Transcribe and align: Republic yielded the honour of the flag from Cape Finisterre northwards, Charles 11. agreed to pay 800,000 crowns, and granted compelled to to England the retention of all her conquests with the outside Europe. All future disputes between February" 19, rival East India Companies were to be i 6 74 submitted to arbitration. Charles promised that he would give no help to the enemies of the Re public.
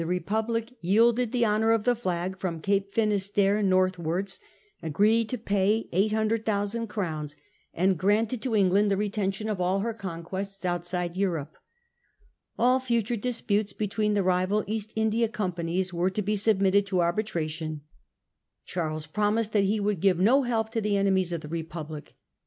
Republic 0.03 0.71
yielded 0.81 1.31
the 1.31 1.45
honour 1.45 1.69
of 1.71 1.83
the 1.83 1.95
flag 1.95 2.35
from 2.39 2.59
Cape 2.59 2.91
Finisterre 2.91 3.61
northwards, 3.61 4.39
Charles 4.39 4.81
11. 4.81 4.91
agreed 4.91 5.29
to 5.29 5.37
pay 5.37 5.89
800,000 5.91 6.87
crowns, 6.87 7.35
and 7.71 7.99
granted 7.99 8.41
compelled 8.41 8.41
to 8.41 8.49
to 8.49 8.55
England 8.55 8.89
the 8.89 8.97
retention 8.97 9.47
of 9.47 9.61
all 9.61 9.81
her 9.81 9.93
conquests 9.93 10.57
with 10.57 10.61
the 10.63 10.67
outside 10.69 11.15
Europe. 11.15 11.55
All 12.57 12.79
future 12.79 13.15
disputes 13.15 13.73
between 13.73 14.15
February" 14.15 14.39
19, 14.39 14.41
rival 14.51 14.63
East 14.65 14.91
India 14.95 15.27
Companies 15.27 15.93
were 15.93 16.09
to 16.09 16.23
be 16.23 16.31
i 16.33 16.35
6 16.35 16.41
74 16.45 16.55
submitted 16.65 16.87
to 16.87 17.01
arbitration. 17.01 17.81
Charles 18.65 19.05
promised 19.05 19.51
that 19.53 19.65
he 19.65 19.79
would 19.79 19.99
give 19.99 20.17
no 20.17 20.41
help 20.41 20.71
to 20.71 20.81
the 20.81 20.97
enemies 20.97 21.31
of 21.31 21.41
the 21.41 21.47
Re 21.47 21.61
public. 21.61 22.15